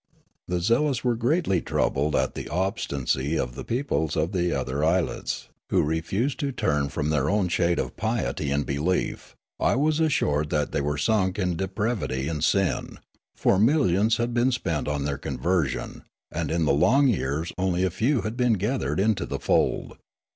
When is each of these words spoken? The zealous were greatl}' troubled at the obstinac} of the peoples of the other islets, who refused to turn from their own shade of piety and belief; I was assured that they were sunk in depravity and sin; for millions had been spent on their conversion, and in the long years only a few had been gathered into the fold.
The 0.47 0.59
zealous 0.61 1.03
were 1.03 1.15
greatl}' 1.15 1.63
troubled 1.63 2.15
at 2.15 2.33
the 2.33 2.45
obstinac} 2.45 3.37
of 3.37 3.53
the 3.53 3.63
peoples 3.63 4.17
of 4.17 4.31
the 4.31 4.51
other 4.51 4.83
islets, 4.83 5.49
who 5.69 5.83
refused 5.83 6.39
to 6.39 6.51
turn 6.51 6.89
from 6.89 7.11
their 7.11 7.29
own 7.29 7.49
shade 7.49 7.77
of 7.77 7.95
piety 7.97 8.49
and 8.49 8.65
belief; 8.65 9.35
I 9.59 9.75
was 9.75 9.99
assured 9.99 10.49
that 10.49 10.71
they 10.71 10.81
were 10.81 10.97
sunk 10.97 11.37
in 11.37 11.55
depravity 11.55 12.27
and 12.27 12.43
sin; 12.43 12.97
for 13.35 13.59
millions 13.59 14.17
had 14.17 14.33
been 14.33 14.51
spent 14.51 14.87
on 14.87 15.05
their 15.05 15.19
conversion, 15.19 16.05
and 16.31 16.49
in 16.49 16.65
the 16.65 16.73
long 16.73 17.07
years 17.07 17.53
only 17.59 17.83
a 17.83 17.91
few 17.91 18.21
had 18.21 18.35
been 18.35 18.53
gathered 18.53 18.99
into 18.99 19.27
the 19.27 19.37
fold. 19.37 19.97